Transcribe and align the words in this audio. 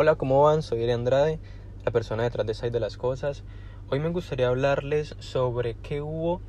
Hola, 0.00 0.14
¿cómo 0.14 0.44
van? 0.44 0.62
Soy 0.62 0.84
Eri 0.84 0.92
Andrade, 0.92 1.40
la 1.84 1.90
persona 1.90 2.22
detrás 2.22 2.46
de 2.46 2.54
Side 2.54 2.70
de 2.70 2.78
las 2.78 2.96
Cosas. 2.96 3.42
Hoy 3.90 3.98
me 3.98 4.10
gustaría 4.10 4.46
hablarles 4.46 5.16
sobre 5.18 5.74
qué 5.74 6.02
hubo 6.02 6.40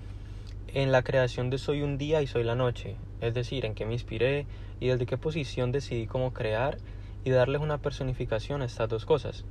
en 0.68 0.92
la 0.92 1.02
creación 1.02 1.50
de 1.50 1.58
Soy 1.58 1.82
un 1.82 1.98
día 1.98 2.22
y 2.22 2.28
Soy 2.28 2.44
la 2.44 2.54
noche, 2.54 2.96
es 3.22 3.34
decir, 3.34 3.66
en 3.66 3.74
qué 3.74 3.88
me 3.88 3.94
inspiré 3.94 4.46
y 4.80 4.90
desde 4.90 5.08
qué 5.08 5.18
posición 5.18 5.72
decidí 5.72 6.06
cómo 6.06 6.32
crear 6.32 6.78
y 7.24 7.32
darles 7.32 7.60
una 7.60 7.80
personificación 7.80 8.62
a 8.62 8.66
estas 8.66 8.88
dos 8.88 9.06
cosas. 9.06 9.46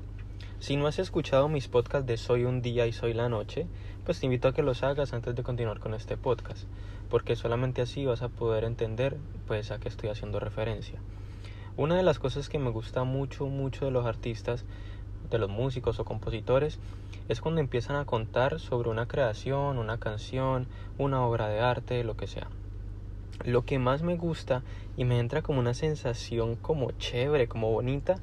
Si 0.60 0.76
no 0.76 0.86
has 0.86 1.00
escuchado 1.00 1.48
mis 1.48 1.66
podcasts 1.66 2.06
de 2.06 2.18
Soy 2.18 2.44
un 2.44 2.62
día 2.62 2.86
y 2.86 2.92
Soy 2.92 3.14
la 3.14 3.28
noche, 3.28 3.66
pues 4.04 4.20
te 4.20 4.26
invito 4.26 4.46
a 4.46 4.54
que 4.54 4.62
los 4.62 4.84
hagas 4.84 5.12
antes 5.12 5.34
de 5.34 5.42
continuar 5.42 5.80
con 5.80 5.94
este 5.94 6.16
podcast, 6.16 6.68
porque 7.10 7.34
solamente 7.34 7.82
así 7.82 8.06
vas 8.06 8.22
a 8.22 8.28
poder 8.28 8.62
entender 8.62 9.16
pues 9.48 9.72
a 9.72 9.80
qué 9.80 9.88
estoy 9.88 10.08
haciendo 10.10 10.38
referencia. 10.38 11.00
Una 11.78 11.94
de 11.94 12.02
las 12.02 12.18
cosas 12.18 12.48
que 12.48 12.58
me 12.58 12.70
gusta 12.70 13.04
mucho, 13.04 13.46
mucho 13.46 13.84
de 13.84 13.92
los 13.92 14.04
artistas, 14.04 14.64
de 15.30 15.38
los 15.38 15.48
músicos 15.48 16.00
o 16.00 16.04
compositores, 16.04 16.80
es 17.28 17.40
cuando 17.40 17.60
empiezan 17.60 17.94
a 17.94 18.04
contar 18.04 18.58
sobre 18.58 18.90
una 18.90 19.06
creación, 19.06 19.78
una 19.78 19.96
canción, 19.96 20.66
una 20.96 21.24
obra 21.24 21.46
de 21.46 21.60
arte, 21.60 22.02
lo 22.02 22.16
que 22.16 22.26
sea. 22.26 22.50
Lo 23.44 23.62
que 23.62 23.78
más 23.78 24.02
me 24.02 24.16
gusta 24.16 24.64
y 24.96 25.04
me 25.04 25.20
entra 25.20 25.40
como 25.40 25.60
una 25.60 25.72
sensación 25.72 26.56
como 26.56 26.90
chévere, 26.90 27.46
como 27.46 27.70
bonita, 27.70 28.16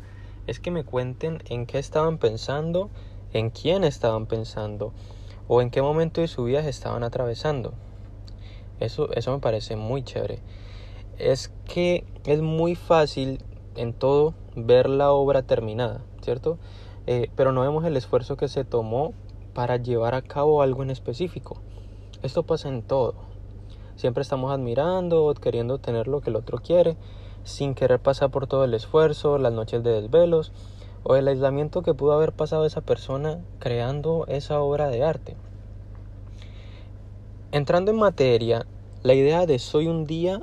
es 0.47 0.59
que 0.59 0.69
me 0.69 0.83
cuenten 0.83 1.41
en 1.45 1.65
qué 1.65 1.79
estaban 1.79 2.17
pensando, 2.17 2.89
en 3.31 3.51
quién 3.51 3.85
estaban 3.85 4.25
pensando 4.25 4.91
o 5.47 5.61
en 5.61 5.69
qué 5.69 5.81
momento 5.81 6.19
de 6.19 6.27
su 6.27 6.43
vida 6.43 6.59
estaban 6.67 7.05
atravesando. 7.05 7.73
Eso, 8.81 9.13
eso 9.13 9.31
me 9.31 9.39
parece 9.39 9.77
muy 9.77 10.03
chévere 10.03 10.41
es 11.17 11.51
que 11.65 12.03
es 12.25 12.41
muy 12.41 12.75
fácil 12.75 13.43
en 13.75 13.93
todo 13.93 14.33
ver 14.55 14.89
la 14.89 15.11
obra 15.11 15.43
terminada, 15.43 16.01
¿cierto? 16.21 16.57
Eh, 17.07 17.29
pero 17.35 17.51
no 17.51 17.61
vemos 17.61 17.85
el 17.85 17.97
esfuerzo 17.97 18.37
que 18.37 18.47
se 18.47 18.63
tomó 18.63 19.13
para 19.53 19.77
llevar 19.77 20.15
a 20.15 20.21
cabo 20.21 20.61
algo 20.61 20.83
en 20.83 20.89
específico. 20.89 21.57
Esto 22.23 22.43
pasa 22.43 22.69
en 22.69 22.81
todo. 22.81 23.13
Siempre 23.95 24.21
estamos 24.21 24.51
admirando, 24.51 25.33
queriendo 25.39 25.77
tener 25.77 26.07
lo 26.07 26.21
que 26.21 26.29
el 26.29 26.35
otro 26.35 26.57
quiere, 26.57 26.97
sin 27.43 27.75
querer 27.75 27.99
pasar 27.99 28.31
por 28.31 28.47
todo 28.47 28.65
el 28.65 28.73
esfuerzo, 28.73 29.37
las 29.37 29.53
noches 29.53 29.83
de 29.83 30.01
desvelos 30.01 30.51
o 31.03 31.15
el 31.15 31.27
aislamiento 31.27 31.83
que 31.83 31.93
pudo 31.93 32.13
haber 32.13 32.33
pasado 32.33 32.65
esa 32.65 32.81
persona 32.81 33.39
creando 33.59 34.25
esa 34.27 34.59
obra 34.59 34.89
de 34.89 35.03
arte. 35.03 35.35
Entrando 37.51 37.91
en 37.91 37.97
materia, 37.97 38.65
la 39.03 39.13
idea 39.13 39.45
de 39.45 39.59
soy 39.59 39.87
un 39.87 40.05
día 40.05 40.41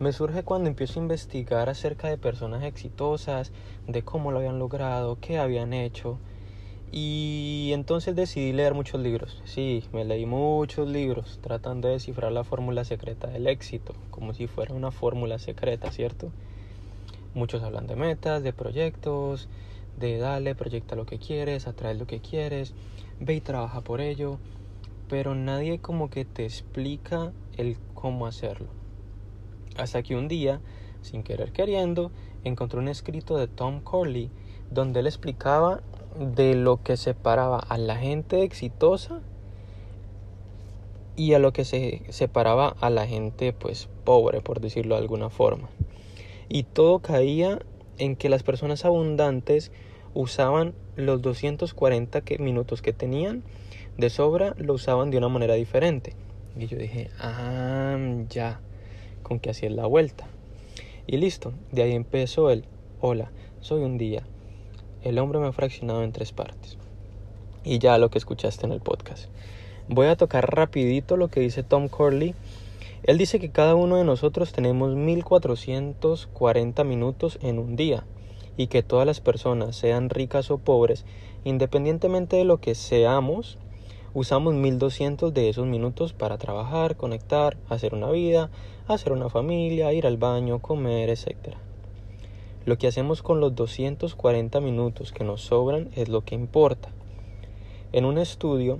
me 0.00 0.12
surge 0.12 0.42
cuando 0.42 0.70
empiezo 0.70 0.98
a 0.98 1.02
investigar 1.02 1.68
acerca 1.68 2.08
de 2.08 2.16
personas 2.16 2.64
exitosas, 2.64 3.52
de 3.86 4.02
cómo 4.02 4.32
lo 4.32 4.38
habían 4.38 4.58
logrado, 4.58 5.18
qué 5.20 5.38
habían 5.38 5.74
hecho. 5.74 6.18
Y 6.90 7.70
entonces 7.74 8.16
decidí 8.16 8.54
leer 8.54 8.72
muchos 8.72 8.98
libros. 8.98 9.42
Sí, 9.44 9.84
me 9.92 10.06
leí 10.06 10.24
muchos 10.24 10.88
libros 10.88 11.38
tratando 11.42 11.88
de 11.88 11.94
descifrar 11.94 12.32
la 12.32 12.44
fórmula 12.44 12.84
secreta 12.84 13.28
del 13.28 13.46
éxito, 13.46 13.94
como 14.10 14.32
si 14.32 14.46
fuera 14.46 14.72
una 14.72 14.90
fórmula 14.90 15.38
secreta, 15.38 15.92
¿cierto? 15.92 16.32
Muchos 17.34 17.62
hablan 17.62 17.86
de 17.86 17.94
metas, 17.94 18.42
de 18.42 18.54
proyectos, 18.54 19.48
de 19.98 20.16
dale, 20.16 20.54
proyecta 20.54 20.96
lo 20.96 21.04
que 21.04 21.18
quieres, 21.18 21.66
atrae 21.66 21.94
lo 21.94 22.06
que 22.06 22.20
quieres, 22.20 22.72
ve 23.20 23.34
y 23.34 23.40
trabaja 23.42 23.82
por 23.82 24.00
ello, 24.00 24.38
pero 25.08 25.34
nadie 25.34 25.78
como 25.78 26.08
que 26.08 26.24
te 26.24 26.46
explica 26.46 27.32
el 27.58 27.76
cómo 27.92 28.26
hacerlo. 28.26 28.79
Hasta 29.80 30.02
que 30.02 30.14
un 30.14 30.28
día, 30.28 30.60
sin 31.00 31.22
querer 31.22 31.52
queriendo, 31.52 32.12
encontré 32.44 32.78
un 32.78 32.88
escrito 32.88 33.38
de 33.38 33.48
Tom 33.48 33.80
Corley 33.80 34.30
donde 34.70 35.00
él 35.00 35.06
explicaba 35.06 35.80
de 36.18 36.54
lo 36.54 36.82
que 36.82 36.98
separaba 36.98 37.58
a 37.58 37.78
la 37.78 37.96
gente 37.96 38.42
exitosa 38.42 39.22
y 41.16 41.32
a 41.32 41.38
lo 41.38 41.54
que 41.54 41.64
se 41.64 42.02
separaba 42.10 42.76
a 42.80 42.90
la 42.90 43.06
gente 43.06 43.54
pues 43.54 43.88
pobre 44.04 44.42
por 44.42 44.60
decirlo 44.60 44.96
de 44.96 45.00
alguna 45.00 45.30
forma. 45.30 45.70
Y 46.50 46.64
todo 46.64 46.98
caía 46.98 47.58
en 47.96 48.16
que 48.16 48.28
las 48.28 48.42
personas 48.42 48.84
abundantes 48.84 49.72
usaban 50.12 50.74
los 50.96 51.22
240 51.22 52.22
minutos 52.38 52.82
que 52.82 52.92
tenían 52.92 53.44
de 53.96 54.10
sobra 54.10 54.54
lo 54.58 54.74
usaban 54.74 55.10
de 55.10 55.16
una 55.16 55.28
manera 55.28 55.54
diferente. 55.54 56.14
Y 56.58 56.66
yo 56.66 56.76
dije 56.76 57.08
ah 57.18 57.96
ya 58.28 58.60
con 59.22 59.40
que 59.40 59.50
hacía 59.50 59.70
la 59.70 59.86
vuelta. 59.86 60.26
Y 61.06 61.16
listo, 61.16 61.52
de 61.72 61.82
ahí 61.82 61.92
empezó 61.92 62.50
el, 62.50 62.64
hola, 63.00 63.30
soy 63.60 63.82
un 63.82 63.98
día. 63.98 64.22
El 65.02 65.18
hombre 65.18 65.38
me 65.38 65.46
ha 65.46 65.52
fraccionado 65.52 66.02
en 66.02 66.12
tres 66.12 66.32
partes. 66.32 66.76
Y 67.64 67.78
ya 67.78 67.98
lo 67.98 68.10
que 68.10 68.18
escuchaste 68.18 68.66
en 68.66 68.72
el 68.72 68.80
podcast. 68.80 69.28
Voy 69.88 70.06
a 70.06 70.16
tocar 70.16 70.54
rapidito 70.54 71.16
lo 71.16 71.28
que 71.28 71.40
dice 71.40 71.62
Tom 71.62 71.88
Corley. 71.88 72.34
Él 73.02 73.18
dice 73.18 73.40
que 73.40 73.50
cada 73.50 73.74
uno 73.74 73.96
de 73.96 74.04
nosotros 74.04 74.52
tenemos 74.52 74.94
1440 74.94 76.84
minutos 76.84 77.38
en 77.42 77.58
un 77.58 77.76
día 77.76 78.04
y 78.56 78.66
que 78.66 78.82
todas 78.82 79.06
las 79.06 79.20
personas, 79.20 79.74
sean 79.74 80.10
ricas 80.10 80.50
o 80.50 80.58
pobres, 80.58 81.04
independientemente 81.44 82.36
de 82.36 82.44
lo 82.44 82.58
que 82.58 82.74
seamos, 82.74 83.58
usamos 84.12 84.54
1200 84.54 85.32
de 85.32 85.48
esos 85.48 85.66
minutos 85.66 86.12
para 86.12 86.38
trabajar, 86.38 86.96
conectar, 86.96 87.56
hacer 87.68 87.94
una 87.94 88.10
vida, 88.10 88.50
hacer 88.88 89.12
una 89.12 89.28
familia, 89.28 89.92
ir 89.92 90.06
al 90.06 90.16
baño, 90.16 90.60
comer, 90.60 91.10
etc. 91.10 91.54
Lo 92.64 92.76
que 92.76 92.88
hacemos 92.88 93.22
con 93.22 93.40
los 93.40 93.54
240 93.54 94.60
minutos 94.60 95.12
que 95.12 95.24
nos 95.24 95.42
sobran 95.42 95.90
es 95.94 96.08
lo 96.08 96.22
que 96.22 96.34
importa. 96.34 96.90
En 97.92 98.04
un 98.04 98.18
estudio, 98.18 98.78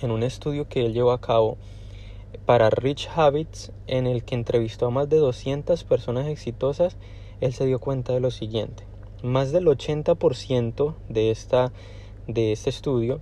en 0.00 0.10
un 0.10 0.22
estudio 0.22 0.68
que 0.68 0.84
él 0.84 0.92
llevó 0.92 1.12
a 1.12 1.20
cabo 1.20 1.56
para 2.46 2.70
Rich 2.70 3.08
Habits, 3.14 3.72
en 3.86 4.06
el 4.06 4.24
que 4.24 4.34
entrevistó 4.34 4.86
a 4.86 4.90
más 4.90 5.08
de 5.08 5.16
200 5.16 5.84
personas 5.84 6.26
exitosas, 6.26 6.96
él 7.40 7.52
se 7.52 7.66
dio 7.66 7.78
cuenta 7.78 8.12
de 8.12 8.20
lo 8.20 8.30
siguiente. 8.30 8.84
Más 9.22 9.52
del 9.52 9.66
80% 9.66 10.94
de, 11.08 11.30
esta, 11.30 11.72
de 12.26 12.52
este 12.52 12.70
estudio 12.70 13.20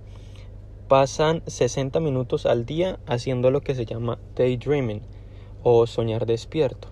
pasan 0.93 1.41
60 1.47 1.99
minutos 2.01 2.45
al 2.45 2.67
día 2.67 2.99
haciendo 3.07 3.49
lo 3.49 3.61
que 3.61 3.73
se 3.73 3.83
llama 3.83 4.19
daydreaming 4.35 5.01
o 5.63 5.87
soñar 5.87 6.27
despierto, 6.27 6.87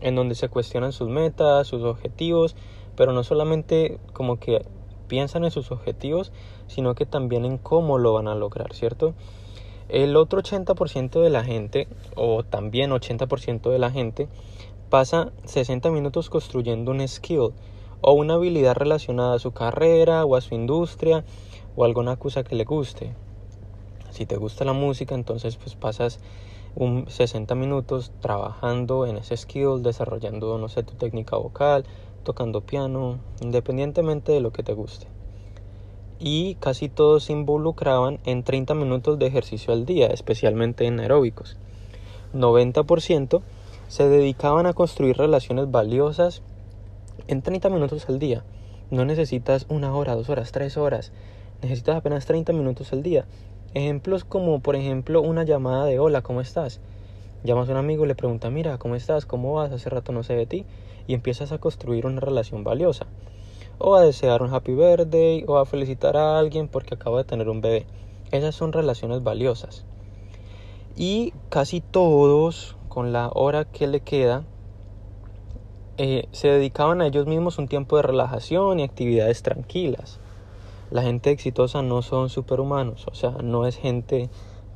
en 0.00 0.16
donde 0.16 0.34
se 0.34 0.48
cuestionan 0.48 0.90
sus 0.90 1.08
metas, 1.08 1.68
sus 1.68 1.84
objetivos, 1.84 2.56
pero 2.96 3.12
no 3.12 3.22
solamente 3.22 4.00
como 4.12 4.40
que 4.40 4.66
piensan 5.06 5.44
en 5.44 5.52
sus 5.52 5.70
objetivos, 5.70 6.32
sino 6.66 6.96
que 6.96 7.06
también 7.06 7.44
en 7.44 7.58
cómo 7.58 7.98
lo 7.98 8.12
van 8.12 8.26
a 8.26 8.34
lograr, 8.34 8.74
¿cierto? 8.74 9.14
El 9.88 10.16
otro 10.16 10.42
80% 10.42 11.22
de 11.22 11.30
la 11.30 11.44
gente, 11.44 11.86
o 12.16 12.42
también 12.42 12.90
80% 12.90 13.70
de 13.70 13.78
la 13.78 13.92
gente, 13.92 14.26
pasa 14.90 15.30
60 15.44 15.92
minutos 15.92 16.28
construyendo 16.28 16.90
un 16.90 17.06
skill 17.06 17.52
o 18.00 18.12
una 18.14 18.34
habilidad 18.34 18.74
relacionada 18.74 19.36
a 19.36 19.38
su 19.38 19.52
carrera 19.52 20.24
o 20.24 20.34
a 20.34 20.40
su 20.40 20.56
industria 20.56 21.24
o 21.76 21.84
alguna 21.84 22.16
cosa 22.16 22.42
que 22.42 22.56
le 22.56 22.64
guste. 22.64 23.14
Si 24.14 24.26
te 24.26 24.36
gusta 24.36 24.64
la 24.64 24.74
música, 24.74 25.16
entonces 25.16 25.56
pues 25.56 25.74
pasas 25.74 26.20
un 26.76 27.10
60 27.10 27.52
minutos 27.56 28.12
trabajando 28.20 29.06
en 29.06 29.16
ese 29.16 29.36
skill, 29.36 29.82
desarrollando, 29.82 30.56
no 30.56 30.68
sé, 30.68 30.84
tu 30.84 30.94
técnica 30.94 31.36
vocal, 31.36 31.84
tocando 32.22 32.60
piano, 32.60 33.18
independientemente 33.40 34.30
de 34.30 34.40
lo 34.40 34.52
que 34.52 34.62
te 34.62 34.72
guste. 34.72 35.08
Y 36.20 36.54
casi 36.60 36.88
todos 36.88 37.24
se 37.24 37.32
involucraban 37.32 38.20
en 38.24 38.44
30 38.44 38.74
minutos 38.74 39.18
de 39.18 39.26
ejercicio 39.26 39.72
al 39.72 39.84
día, 39.84 40.06
especialmente 40.06 40.86
en 40.86 41.00
aeróbicos. 41.00 41.56
90% 42.34 43.42
se 43.88 44.08
dedicaban 44.08 44.66
a 44.66 44.74
construir 44.74 45.16
relaciones 45.16 45.72
valiosas 45.72 46.42
en 47.26 47.42
30 47.42 47.68
minutos 47.68 48.08
al 48.08 48.20
día. 48.20 48.44
No 48.92 49.04
necesitas 49.04 49.66
una 49.68 49.92
hora, 49.92 50.14
dos 50.14 50.28
horas, 50.28 50.52
tres 50.52 50.76
horas. 50.76 51.10
Necesitas 51.62 51.96
apenas 51.96 52.26
30 52.26 52.52
minutos 52.52 52.92
al 52.92 53.02
día. 53.02 53.26
Ejemplos 53.74 54.22
como 54.24 54.60
por 54.60 54.76
ejemplo 54.76 55.20
una 55.20 55.42
llamada 55.42 55.84
de 55.84 55.98
hola, 55.98 56.22
¿cómo 56.22 56.40
estás? 56.40 56.78
Llamas 57.42 57.68
a 57.68 57.72
un 57.72 57.78
amigo 57.78 58.04
y 58.04 58.08
le 58.08 58.14
pregunta, 58.14 58.48
mira, 58.48 58.78
¿cómo 58.78 58.94
estás? 58.94 59.26
¿Cómo 59.26 59.54
vas? 59.54 59.72
Hace 59.72 59.90
rato 59.90 60.12
no 60.12 60.22
sé 60.22 60.34
de 60.34 60.46
ti. 60.46 60.64
Y 61.08 61.14
empiezas 61.14 61.50
a 61.50 61.58
construir 61.58 62.06
una 62.06 62.20
relación 62.20 62.62
valiosa. 62.62 63.08
O 63.78 63.96
a 63.96 64.02
desear 64.02 64.42
un 64.42 64.54
happy 64.54 64.74
birthday 64.74 65.44
o 65.48 65.58
a 65.58 65.66
felicitar 65.66 66.16
a 66.16 66.38
alguien 66.38 66.68
porque 66.68 66.94
acaba 66.94 67.18
de 67.18 67.24
tener 67.24 67.48
un 67.48 67.60
bebé. 67.60 67.84
Esas 68.30 68.54
son 68.54 68.72
relaciones 68.72 69.24
valiosas. 69.24 69.84
Y 70.94 71.32
casi 71.48 71.80
todos, 71.80 72.76
con 72.88 73.12
la 73.12 73.28
hora 73.34 73.64
que 73.64 73.88
le 73.88 73.98
queda, 73.98 74.44
eh, 75.98 76.28
se 76.30 76.46
dedicaban 76.46 77.00
a 77.00 77.08
ellos 77.08 77.26
mismos 77.26 77.58
un 77.58 77.66
tiempo 77.66 77.96
de 77.96 78.02
relajación 78.02 78.78
y 78.78 78.84
actividades 78.84 79.42
tranquilas 79.42 80.20
la 80.90 81.02
gente 81.02 81.30
exitosa 81.30 81.82
no 81.82 82.02
son 82.02 82.28
superhumanos, 82.28 83.06
o 83.08 83.14
sea, 83.14 83.30
no 83.42 83.66
es 83.66 83.76
gente 83.76 84.30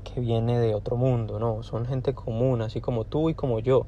que 0.04 0.20
viene 0.20 0.58
de 0.58 0.74
otro 0.74 0.96
mundo, 0.96 1.38
no, 1.38 1.62
son 1.62 1.86
gente 1.86 2.14
común, 2.14 2.62
así 2.62 2.80
como 2.80 3.04
tú 3.04 3.28
y 3.30 3.34
como 3.34 3.60
yo, 3.60 3.86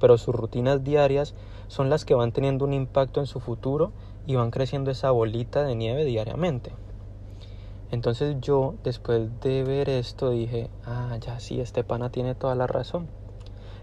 pero 0.00 0.18
sus 0.18 0.34
rutinas 0.34 0.82
diarias 0.82 1.34
son 1.68 1.90
las 1.90 2.04
que 2.04 2.14
van 2.14 2.32
teniendo 2.32 2.64
un 2.64 2.72
impacto 2.72 3.20
en 3.20 3.26
su 3.26 3.40
futuro 3.40 3.92
y 4.26 4.34
van 4.34 4.50
creciendo 4.50 4.90
esa 4.90 5.10
bolita 5.10 5.62
de 5.62 5.76
nieve 5.76 6.04
diariamente. 6.04 6.72
Entonces 7.90 8.36
yo, 8.40 8.74
después 8.84 9.28
de 9.40 9.64
ver 9.64 9.88
esto, 9.88 10.30
dije, 10.30 10.70
ah, 10.84 11.16
ya 11.20 11.40
sí, 11.40 11.60
este 11.60 11.82
pana 11.82 12.10
tiene 12.10 12.34
toda 12.34 12.54
la 12.54 12.66
razón. 12.66 13.08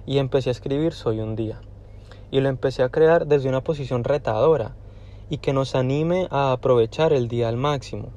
Y 0.06 0.20
empecé 0.20 0.50
a 0.50 0.52
escribir 0.52 0.94
Soy 0.94 1.20
un 1.20 1.36
día. 1.36 1.60
Y 2.32 2.40
lo 2.40 2.48
empecé 2.48 2.84
a 2.84 2.90
crear 2.90 3.28
desde 3.28 3.50
una 3.50 3.62
posición 3.62 4.06
retadora 4.06 4.76
y 5.30 5.38
que 5.38 5.54
nos 5.54 5.76
anime 5.76 6.28
a 6.32 6.52
aprovechar 6.52 7.14
el 7.14 7.28
día 7.28 7.50
al 7.50 7.58
máximo. 7.58 8.10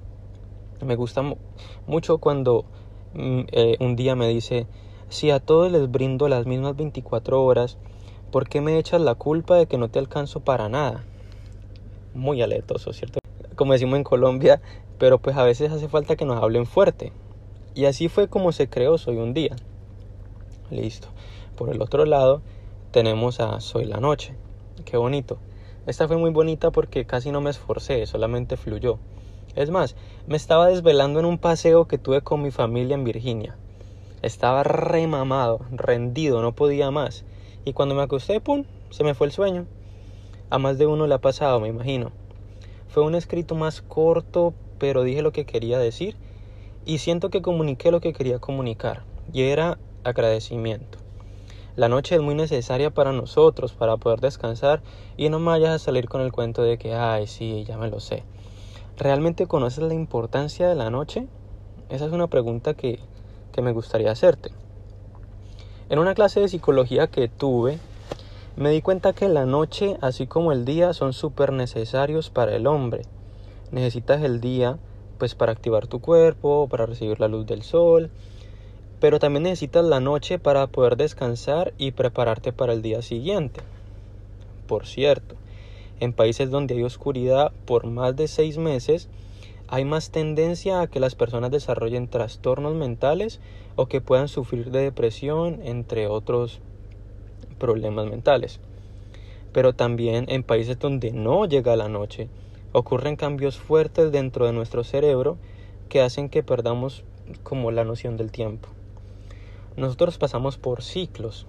Me 0.85 0.97
gusta 0.97 1.23
mucho 1.87 2.19
cuando 2.19 2.65
mm, 3.15 3.41
eh, 3.53 3.77
un 3.81 3.97
día 3.97 4.15
me 4.15 4.29
dice, 4.29 4.67
si 5.09 5.31
a 5.31 5.41
todos 5.41 5.71
les 5.71 5.91
brindo 5.91 6.29
las 6.29 6.47
mismas 6.47 6.77
24 6.77 7.43
horas, 7.43 7.79
¿por 8.31 8.49
qué 8.49 8.61
me 8.61 8.79
echas 8.79 9.01
la 9.01 9.15
culpa 9.15 9.57
de 9.57 9.67
que 9.67 9.77
no 9.77 9.89
te 9.89 9.99
alcanzo 9.99 10.41
para 10.41 10.69
nada? 10.69 11.05
Muy 12.15 12.41
aletoso, 12.43 12.93
¿cierto? 12.93 13.19
Como 13.57 13.73
decimos 13.73 13.97
en 13.99 14.05
Colombia, 14.05 14.63
pero 14.99 15.19
pues 15.19 15.37
a 15.37 15.45
veces 15.45 15.73
hace 15.73 15.89
falta 15.89 16.17
que 16.17 16.25
nos 16.25 16.43
hablen 16.43 16.67
fuerte. 16.67 17.13
Y 17.75 17.85
así 17.85 18.09
fue 18.09 18.29
como 18.29 18.53
se 18.53 18.69
creó 18.69 18.99
Soy 18.99 19.17
un 19.17 19.35
día. 19.35 19.57
Listo. 20.71 21.09
Por 21.57 21.71
el 21.71 21.83
otro 21.83 22.05
lado 22.05 22.43
tenemos 22.91 23.41
a 23.41 23.61
Soy 23.61 23.85
la 23.85 23.99
noche. 23.99 24.35
Qué 24.85 24.97
bonito. 24.97 25.39
Esta 25.87 26.07
fue 26.07 26.17
muy 26.17 26.31
bonita 26.31 26.71
porque 26.71 27.07
casi 27.07 27.31
no 27.31 27.41
me 27.41 27.51
esforcé, 27.51 28.07
solamente 28.07 28.57
fluyó. 28.57 28.99
Es 29.57 29.71
más, 29.71 29.97
me 30.27 30.37
estaba 30.37 30.69
desvelando 30.69 31.21
en 31.21 31.27
un 31.27 31.39
paseo 31.39 31.87
que 31.87 31.99
tuve 31.99 32.21
con 32.21 32.43
mi 32.43 32.51
familia 32.51 32.95
en 32.95 33.05
Virginia. 33.05 33.57
Estaba 34.23 34.63
remamado, 34.63 35.61
rendido, 35.73 36.43
no 36.43 36.53
podía 36.53 36.91
más. 36.91 37.25
Y 37.65 37.73
cuando 37.73 37.95
me 37.95 38.03
acosté, 38.03 38.41
¡pum!, 38.41 38.65
se 38.91 39.05
me 39.05 39.15
fue 39.15 39.27
el 39.27 39.33
sueño. 39.33 39.67
A 40.51 40.59
más 40.59 40.79
de 40.79 40.87
uno 40.87 41.07
le 41.07 41.15
ha 41.15 41.19
pasado, 41.19 41.61
me 41.61 41.69
imagino. 41.69 42.13
Fue 42.89 43.03
un 43.03 43.15
escrito 43.15 43.55
más 43.55 43.81
corto, 43.83 44.53
pero 44.79 45.03
dije 45.03 45.23
lo 45.23 45.33
que 45.33 45.47
quería 45.47 45.79
decir 45.79 46.17
y 46.85 46.99
siento 46.99 47.31
que 47.31 47.43
comuniqué 47.43 47.91
lo 47.91 48.01
que 48.01 48.13
quería 48.13 48.39
comunicar 48.39 49.05
y 49.33 49.43
era 49.43 49.79
agradecimiento. 50.03 50.99
La 51.81 51.89
noche 51.89 52.15
es 52.15 52.21
muy 52.21 52.35
necesaria 52.35 52.91
para 52.91 53.11
nosotros, 53.11 53.73
para 53.73 53.97
poder 53.97 54.21
descansar 54.21 54.83
y 55.17 55.31
no 55.31 55.39
me 55.39 55.47
vayas 55.47 55.71
a 55.71 55.79
salir 55.79 56.11
con 56.11 56.21
el 56.21 56.31
cuento 56.31 56.61
de 56.61 56.77
que, 56.77 56.93
ay, 56.93 57.27
sí, 57.27 57.65
ya 57.67 57.79
me 57.79 57.89
lo 57.89 58.01
sé. 58.01 58.23
¿Realmente 58.99 59.47
conoces 59.47 59.85
la 59.85 59.95
importancia 59.95 60.69
de 60.69 60.75
la 60.75 60.91
noche? 60.91 61.27
Esa 61.89 62.05
es 62.05 62.13
una 62.13 62.27
pregunta 62.27 62.75
que, 62.75 62.99
que 63.51 63.63
me 63.63 63.73
gustaría 63.73 64.11
hacerte. 64.11 64.51
En 65.89 65.99
una 65.99 66.15
clase 66.15 66.41
de 66.41 66.49
psicología 66.49 67.07
que 67.07 67.29
tuve, 67.29 67.79
me 68.57 68.69
di 68.69 68.83
cuenta 68.83 69.15
que 69.15 69.31
la 69.31 69.47
noche, 69.47 69.97
así 70.03 70.27
como 70.27 70.53
el 70.53 70.67
día, 70.67 70.93
son 70.93 71.15
súper 71.15 71.51
necesarios 71.51 72.29
para 72.29 72.55
el 72.55 72.67
hombre 72.67 73.05
necesitas 73.71 74.23
el 74.23 74.41
día 74.41 74.79
pues 75.19 75.35
para 75.35 75.53
activar 75.53 75.87
tu 75.87 76.01
cuerpo, 76.01 76.69
para 76.69 76.87
recibir 76.87 77.21
la 77.21 77.29
luz 77.29 77.47
del 77.47 77.63
sol, 77.63 78.11
pero 79.01 79.19
también 79.19 79.45
necesitas 79.45 79.85
la 79.85 79.99
noche 79.99 80.39
para 80.39 80.67
poder 80.67 80.97
descansar 80.97 81.73
y 81.79 81.93
prepararte 81.93 82.53
para 82.53 82.75
el 82.75 82.83
día 82.83 83.03
siguiente. 83.03 83.63
Por 84.67 84.87
cierto, 84.87 85.35
en 85.99 86.13
países 86.13 86.51
donde 86.51 86.75
hay 86.75 86.83
oscuridad 86.83 87.53
por 87.65 87.87
más 87.87 88.15
de 88.15 88.29
seis 88.29 88.59
meses, 88.59 89.09
hay 89.69 89.85
más 89.85 90.11
tendencia 90.11 90.81
a 90.81 90.87
que 90.87 91.01
las 91.01 91.15
personas 91.15 91.51
desarrollen 91.51 92.09
trastornos 92.09 92.75
mentales 92.75 93.41
o 93.77 93.87
que 93.87 94.01
puedan 94.01 94.29
sufrir 94.29 94.71
de 94.71 94.83
depresión, 94.83 95.61
entre 95.65 96.07
otros 96.07 96.61
problemas 97.59 98.07
mentales. 98.07 98.61
Pero 99.53 99.73
también 99.73 100.27
en 100.29 100.43
países 100.43 100.79
donde 100.79 101.13
no 101.13 101.47
llega 101.47 101.77
la 101.77 101.89
noche, 101.89 102.29
ocurren 102.73 103.17
cambios 103.17 103.57
fuertes 103.59 104.13
dentro 104.13 104.47
de 104.47 104.53
nuestro 104.53 104.85
cerebro 104.85 105.39
que 105.89 106.03
hacen 106.03 106.29
que 106.29 106.43
perdamos 106.43 107.05
como 107.43 107.71
la 107.71 107.85
noción 107.85 108.17
del 108.17 108.31
tiempo. 108.31 108.69
Nosotros 109.77 110.19
pasamos 110.19 110.59
por 110.59 110.83
ciclos 110.83 111.47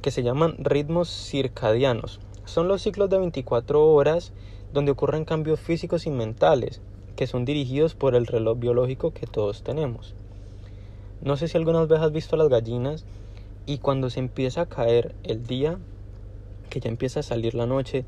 que 0.00 0.10
se 0.10 0.22
llaman 0.22 0.56
ritmos 0.58 1.08
circadianos. 1.10 2.20
Son 2.46 2.66
los 2.66 2.82
ciclos 2.82 3.10
de 3.10 3.18
24 3.18 3.86
horas 3.92 4.32
donde 4.72 4.92
ocurren 4.92 5.24
cambios 5.24 5.60
físicos 5.60 6.06
y 6.06 6.10
mentales 6.10 6.80
que 7.16 7.26
son 7.26 7.44
dirigidos 7.44 7.94
por 7.94 8.14
el 8.14 8.26
reloj 8.26 8.58
biológico 8.58 9.12
que 9.12 9.26
todos 9.26 9.62
tenemos. 9.62 10.14
No 11.20 11.36
sé 11.36 11.48
si 11.48 11.58
algunas 11.58 11.86
veces 11.86 12.06
has 12.06 12.12
visto 12.12 12.36
las 12.36 12.48
gallinas 12.48 13.04
y 13.66 13.76
cuando 13.76 14.08
se 14.08 14.20
empieza 14.20 14.62
a 14.62 14.66
caer 14.66 15.14
el 15.22 15.46
día, 15.46 15.78
que 16.70 16.80
ya 16.80 16.88
empieza 16.88 17.20
a 17.20 17.22
salir 17.22 17.54
la 17.54 17.66
noche, 17.66 18.06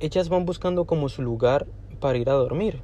ellas 0.00 0.28
van 0.28 0.44
buscando 0.44 0.84
como 0.84 1.08
su 1.08 1.22
lugar 1.22 1.66
para 2.00 2.18
ir 2.18 2.28
a 2.28 2.34
dormir. 2.34 2.80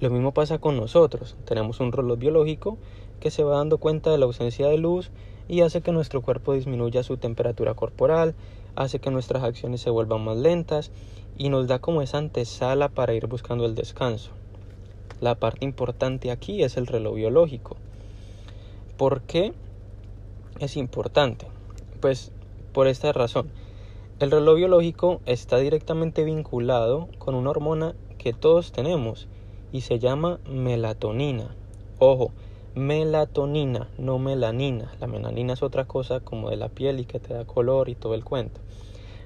Lo 0.00 0.08
mismo 0.08 0.32
pasa 0.32 0.58
con 0.58 0.76
nosotros. 0.76 1.36
Tenemos 1.44 1.80
un 1.80 1.92
reloj 1.92 2.18
biológico 2.18 2.78
que 3.20 3.30
se 3.30 3.44
va 3.44 3.56
dando 3.56 3.78
cuenta 3.78 4.10
de 4.10 4.18
la 4.18 4.26
ausencia 4.26 4.68
de 4.68 4.78
luz 4.78 5.10
y 5.48 5.62
hace 5.62 5.80
que 5.80 5.92
nuestro 5.92 6.22
cuerpo 6.22 6.54
disminuya 6.54 7.02
su 7.02 7.16
temperatura 7.16 7.74
corporal, 7.74 8.34
hace 8.76 8.98
que 8.98 9.10
nuestras 9.10 9.42
acciones 9.42 9.80
se 9.80 9.90
vuelvan 9.90 10.24
más 10.24 10.36
lentas 10.36 10.90
y 11.36 11.48
nos 11.48 11.66
da 11.66 11.78
como 11.78 12.02
esa 12.02 12.18
antesala 12.18 12.88
para 12.88 13.14
ir 13.14 13.26
buscando 13.26 13.64
el 13.64 13.74
descanso. 13.74 14.30
La 15.20 15.34
parte 15.34 15.64
importante 15.64 16.30
aquí 16.30 16.62
es 16.62 16.76
el 16.76 16.86
reloj 16.86 17.16
biológico. 17.16 17.76
¿Por 18.96 19.22
qué 19.22 19.52
es 20.60 20.76
importante? 20.76 21.46
Pues 22.00 22.30
por 22.72 22.86
esta 22.86 23.12
razón. 23.12 23.50
El 24.20 24.30
reloj 24.30 24.56
biológico 24.56 25.20
está 25.26 25.58
directamente 25.58 26.24
vinculado 26.24 27.08
con 27.18 27.34
una 27.34 27.50
hormona 27.50 27.94
que 28.18 28.32
todos 28.32 28.72
tenemos 28.72 29.28
y 29.72 29.82
se 29.82 29.98
llama 29.98 30.40
melatonina. 30.48 31.54
Ojo, 31.98 32.32
melatonina, 32.78 33.90
no 33.98 34.18
melanina. 34.18 34.92
La 35.00 35.06
melanina 35.06 35.52
es 35.52 35.62
otra 35.62 35.84
cosa 35.84 36.20
como 36.20 36.50
de 36.50 36.56
la 36.56 36.68
piel 36.68 37.00
y 37.00 37.04
que 37.04 37.20
te 37.20 37.34
da 37.34 37.44
color 37.44 37.88
y 37.88 37.94
todo 37.94 38.14
el 38.14 38.24
cuento. 38.24 38.60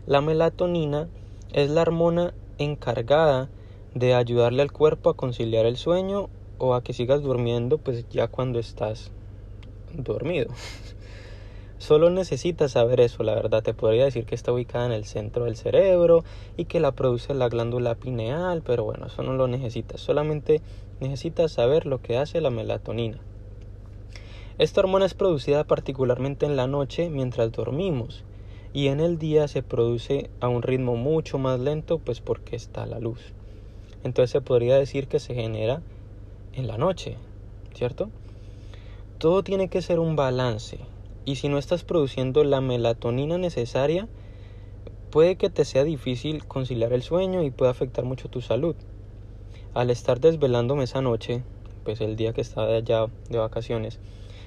La 0.06 0.20
melatonina 0.20 1.08
es 1.52 1.70
la 1.70 1.82
hormona 1.82 2.34
encargada 2.58 3.50
de 3.94 4.14
ayudarle 4.14 4.62
al 4.62 4.72
cuerpo 4.72 5.10
a 5.10 5.14
conciliar 5.14 5.66
el 5.66 5.76
sueño 5.76 6.30
o 6.58 6.74
a 6.74 6.82
que 6.82 6.92
sigas 6.92 7.22
durmiendo 7.22 7.78
pues 7.78 8.08
ya 8.10 8.26
cuando 8.26 8.58
estás 8.58 9.10
dormido. 9.92 10.48
Solo 11.78 12.10
necesitas 12.10 12.72
saber 12.72 13.00
eso, 13.00 13.24
la 13.24 13.34
verdad. 13.34 13.62
Te 13.62 13.74
podría 13.74 14.04
decir 14.04 14.24
que 14.24 14.36
está 14.36 14.52
ubicada 14.52 14.86
en 14.86 14.92
el 14.92 15.04
centro 15.04 15.44
del 15.44 15.56
cerebro 15.56 16.24
y 16.56 16.66
que 16.66 16.78
la 16.78 16.92
produce 16.92 17.34
la 17.34 17.48
glándula 17.48 17.96
pineal, 17.96 18.62
pero 18.64 18.84
bueno, 18.84 19.06
eso 19.06 19.22
no 19.24 19.32
lo 19.32 19.48
necesitas. 19.48 20.00
Solamente 20.00 20.62
necesitas 21.00 21.52
saber 21.52 21.86
lo 21.86 21.98
que 21.98 22.18
hace 22.18 22.40
la 22.40 22.50
melatonina. 22.50 23.18
Esta 24.62 24.80
hormona 24.80 25.06
es 25.06 25.14
producida 25.14 25.64
particularmente 25.64 26.46
en 26.46 26.54
la 26.54 26.68
noche 26.68 27.10
mientras 27.10 27.50
dormimos 27.50 28.22
y 28.72 28.86
en 28.86 29.00
el 29.00 29.18
día 29.18 29.48
se 29.48 29.64
produce 29.64 30.30
a 30.40 30.46
un 30.46 30.62
ritmo 30.62 30.94
mucho 30.94 31.36
más 31.36 31.58
lento 31.58 31.98
pues 31.98 32.20
porque 32.20 32.54
está 32.54 32.86
la 32.86 33.00
luz. 33.00 33.18
Entonces 34.04 34.30
se 34.30 34.40
podría 34.40 34.76
decir 34.76 35.08
que 35.08 35.18
se 35.18 35.34
genera 35.34 35.82
en 36.52 36.68
la 36.68 36.78
noche, 36.78 37.16
¿cierto? 37.74 38.08
Todo 39.18 39.42
tiene 39.42 39.66
que 39.66 39.82
ser 39.82 39.98
un 39.98 40.14
balance 40.14 40.78
y 41.24 41.34
si 41.34 41.48
no 41.48 41.58
estás 41.58 41.82
produciendo 41.82 42.44
la 42.44 42.60
melatonina 42.60 43.38
necesaria, 43.38 44.06
puede 45.10 45.34
que 45.34 45.50
te 45.50 45.64
sea 45.64 45.82
difícil 45.82 46.46
conciliar 46.46 46.92
el 46.92 47.02
sueño 47.02 47.42
y 47.42 47.50
puede 47.50 47.72
afectar 47.72 48.04
mucho 48.04 48.28
tu 48.28 48.40
salud. 48.40 48.76
Al 49.74 49.90
estar 49.90 50.20
desvelándome 50.20 50.84
esa 50.84 51.02
noche, 51.02 51.42
pues 51.82 52.00
el 52.00 52.14
día 52.14 52.32
que 52.32 52.42
estaba 52.42 52.76
allá 52.76 53.08
de 53.28 53.38
vacaciones, 53.38 53.98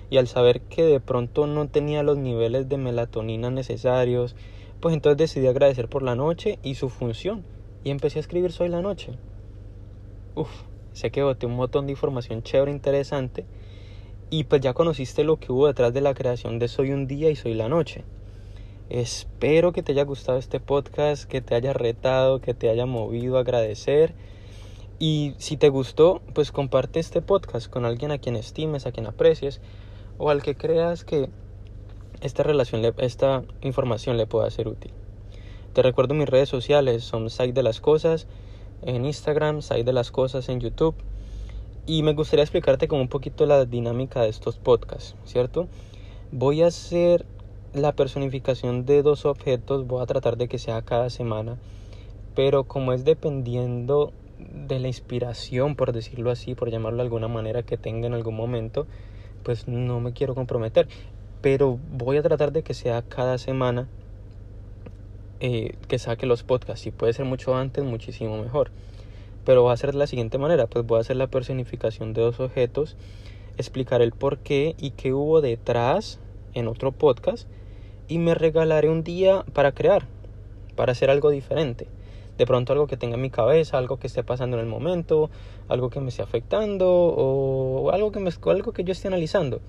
y 0.09 0.17
al 0.17 0.27
saber 0.27 0.61
que 0.61 0.83
de 0.83 0.99
pronto 0.99 1.47
no 1.47 1.67
tenía 1.67 2.03
los 2.03 2.17
niveles 2.17 2.69
de 2.69 2.77
melatonina 2.77 3.49
necesarios, 3.49 4.35
pues 4.79 4.93
entonces 4.93 5.17
decidí 5.17 5.47
agradecer 5.47 5.87
por 5.87 6.03
la 6.03 6.15
noche 6.15 6.59
y 6.63 6.75
su 6.75 6.89
función 6.89 7.43
y 7.83 7.91
empecé 7.91 8.19
a 8.19 8.21
escribir 8.21 8.51
Soy 8.51 8.69
la 8.69 8.81
noche. 8.81 9.13
Uf, 10.35 10.49
sé 10.93 11.11
que 11.11 11.23
boté 11.23 11.45
un 11.45 11.55
montón 11.55 11.85
de 11.85 11.93
información 11.93 12.43
chévere 12.43 12.71
interesante 12.71 13.45
y 14.29 14.45
pues 14.45 14.61
ya 14.61 14.73
conociste 14.73 15.23
lo 15.23 15.37
que 15.37 15.51
hubo 15.51 15.67
detrás 15.67 15.93
de 15.93 16.01
la 16.01 16.13
creación 16.13 16.59
de 16.59 16.67
Soy 16.67 16.91
un 16.91 17.07
día 17.07 17.29
y 17.29 17.35
Soy 17.35 17.53
la 17.53 17.69
noche. 17.69 18.03
Espero 18.89 19.71
que 19.71 19.81
te 19.81 19.93
haya 19.93 20.03
gustado 20.03 20.37
este 20.37 20.59
podcast, 20.59 21.25
que 21.25 21.41
te 21.41 21.55
haya 21.55 21.73
retado, 21.73 22.39
que 22.39 22.53
te 22.53 22.69
haya 22.69 22.85
movido 22.85 23.37
a 23.37 23.41
agradecer. 23.41 24.13
Y 24.99 25.33
si 25.37 25.57
te 25.57 25.69
gustó, 25.69 26.21
pues 26.33 26.51
comparte 26.51 26.99
este 26.99 27.21
podcast 27.21 27.67
con 27.67 27.85
alguien 27.85 28.11
a 28.11 28.19
quien 28.19 28.35
estimes, 28.35 28.85
a 28.85 28.91
quien 28.91 29.07
aprecies 29.07 29.59
o 30.17 30.29
al 30.29 30.41
que 30.41 30.55
creas 30.55 31.03
que 31.03 31.29
esta 32.21 32.43
relación, 32.43 32.81
esta 32.97 33.43
información 33.61 34.17
le 34.17 34.27
pueda 34.27 34.49
ser 34.49 34.67
útil. 34.67 34.91
Te 35.73 35.81
recuerdo 35.81 36.13
mis 36.13 36.29
redes 36.29 36.49
sociales, 36.49 37.03
son 37.03 37.29
Site 37.29 37.53
de 37.53 37.63
las 37.63 37.81
Cosas 37.81 38.27
en 38.81 39.05
Instagram, 39.05 39.61
Site 39.61 39.83
de 39.83 39.93
las 39.93 40.11
Cosas 40.11 40.47
en 40.49 40.59
YouTube 40.59 40.95
y 41.85 42.01
me 42.03 42.13
gustaría 42.13 42.43
explicarte 42.43 42.87
como 42.87 43.01
un 43.01 43.09
poquito 43.09 43.45
la 43.45 43.65
dinámica 43.65 44.21
de 44.21 44.29
estos 44.29 44.57
podcasts, 44.57 45.15
¿cierto? 45.25 45.67
Voy 46.31 46.63
a 46.63 46.67
hacer 46.67 47.25
la 47.73 47.91
personificación 47.91 48.85
de 48.85 49.03
dos 49.03 49.25
objetos 49.25 49.85
voy 49.85 50.01
a 50.01 50.05
tratar 50.05 50.37
de 50.37 50.47
que 50.47 50.57
sea 50.57 50.81
cada 50.81 51.09
semana, 51.09 51.57
pero 52.33 52.63
como 52.63 52.93
es 52.93 53.03
dependiendo 53.03 54.13
de 54.39 54.79
la 54.79 54.87
inspiración, 54.87 55.75
por 55.75 55.91
decirlo 55.91 56.31
así, 56.31 56.55
por 56.55 56.71
llamarlo 56.71 56.97
de 56.97 57.03
alguna 57.03 57.27
manera 57.27 57.63
que 57.63 57.77
tenga 57.77 58.07
en 58.07 58.13
algún 58.13 58.35
momento, 58.35 58.87
pues 59.45 59.67
no 59.67 60.01
me 60.01 60.11
quiero 60.11 60.35
comprometer. 60.35 60.87
Pero 61.41 61.79
voy 61.91 62.17
a 62.17 62.23
tratar 62.23 62.51
de 62.51 62.63
que 62.63 62.73
sea 62.73 63.03
cada 63.03 63.37
semana 63.37 63.87
eh, 65.39 65.75
que 65.87 65.99
saque 65.99 66.25
los 66.25 66.43
podcasts. 66.43 66.81
Si 66.81 66.91
puede 66.91 67.13
ser 67.13 67.25
mucho 67.25 67.55
antes, 67.55 67.83
muchísimo 67.83 68.41
mejor. 68.41 68.71
Pero 69.45 69.63
va 69.63 69.71
a 69.73 69.77
ser 69.77 69.91
de 69.91 69.99
la 69.99 70.07
siguiente 70.07 70.39
manera, 70.39 70.65
pues 70.65 70.85
voy 70.85 70.97
a 70.97 71.01
hacer 71.01 71.17
la 71.17 71.27
personificación 71.27 72.13
de 72.13 72.21
dos 72.21 72.39
objetos, 72.39 72.97
explicar 73.57 74.01
el 74.01 74.11
por 74.11 74.39
qué 74.39 74.75
y 74.79 74.89
qué 74.89 75.13
hubo 75.13 75.39
detrás 75.39 76.19
en 76.55 76.67
otro 76.67 76.91
podcast 76.91 77.47
y 78.07 78.17
me 78.17 78.33
regalaré 78.33 78.89
un 78.89 79.03
día 79.03 79.45
para 79.53 79.71
crear, 79.71 80.07
para 80.75 80.93
hacer 80.93 81.11
algo 81.11 81.29
diferente 81.29 81.87
de 82.37 82.45
pronto 82.45 82.73
algo 82.73 82.87
que 82.87 82.97
tenga 82.97 83.15
en 83.15 83.21
mi 83.21 83.29
cabeza, 83.29 83.77
algo 83.77 83.97
que 83.97 84.07
esté 84.07 84.23
pasando 84.23 84.57
en 84.57 84.63
el 84.63 84.69
momento, 84.69 85.29
algo 85.67 85.89
que 85.89 85.99
me 85.99 86.09
esté 86.09 86.21
afectando 86.21 86.87
o 86.89 87.91
algo 87.91 88.11
que, 88.11 88.19
me, 88.19 88.31
algo 88.47 88.73
que 88.73 88.83
yo 88.83 88.91
esté 88.91 89.07
analizando. 89.07 89.61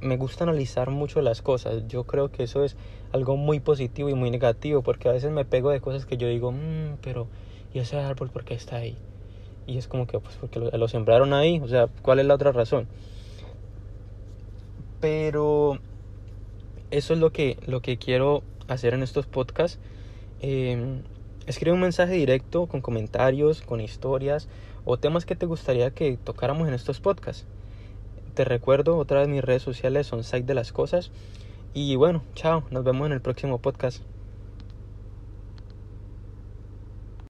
Me 0.00 0.16
gusta 0.16 0.44
analizar 0.44 0.90
mucho 0.90 1.22
las 1.22 1.42
cosas. 1.42 1.88
Yo 1.88 2.04
creo 2.04 2.30
que 2.30 2.44
eso 2.44 2.62
es 2.62 2.76
algo 3.12 3.36
muy 3.36 3.60
positivo 3.60 4.08
y 4.08 4.14
muy 4.14 4.30
negativo 4.30 4.82
porque 4.82 5.08
a 5.08 5.12
veces 5.12 5.30
me 5.30 5.44
pego 5.44 5.70
de 5.70 5.80
cosas 5.80 6.04
que 6.06 6.16
yo 6.16 6.28
digo, 6.28 6.52
mmm, 6.52 6.96
pero 7.00 7.26
¿y 7.72 7.78
ese 7.78 7.96
árbol 7.98 8.30
por 8.30 8.44
qué 8.44 8.54
está 8.54 8.76
ahí? 8.76 8.96
Y 9.66 9.78
es 9.78 9.88
como 9.88 10.06
que, 10.06 10.18
pues 10.18 10.36
porque 10.36 10.60
lo, 10.60 10.88
sembraron 10.88 11.32
ahí, 11.32 11.60
o 11.60 11.68
sea, 11.68 11.88
¿cuál 12.02 12.18
es 12.18 12.26
la 12.26 12.34
otra 12.34 12.52
razón? 12.52 12.86
Pero 15.00 15.78
eso 16.90 17.14
es 17.14 17.18
lo 17.18 17.30
que, 17.30 17.56
lo 17.66 17.80
que 17.80 17.96
quiero 17.96 18.42
hacer 18.68 18.94
en 18.94 19.02
estos 19.02 19.26
podcasts. 19.26 19.78
Eh, 20.40 21.00
Escribe 21.46 21.74
un 21.74 21.80
mensaje 21.80 22.14
directo 22.14 22.66
con 22.66 22.80
comentarios, 22.80 23.60
con 23.60 23.80
historias 23.80 24.48
o 24.86 24.96
temas 24.98 25.26
que 25.26 25.36
te 25.36 25.44
gustaría 25.44 25.90
que 25.90 26.16
tocáramos 26.16 26.68
en 26.68 26.74
estos 26.74 27.00
podcasts. 27.00 27.44
Te 28.34 28.44
recuerdo, 28.44 28.96
otra 28.96 29.20
vez 29.20 29.28
mis 29.28 29.44
redes 29.44 29.62
sociales 29.62 30.06
son 30.06 30.24
Site 30.24 30.44
de 30.44 30.54
las 30.54 30.72
Cosas. 30.72 31.10
Y 31.74 31.96
bueno, 31.96 32.24
chao, 32.34 32.64
nos 32.70 32.82
vemos 32.82 33.06
en 33.06 33.12
el 33.12 33.20
próximo 33.20 33.58
podcast. 33.58 34.13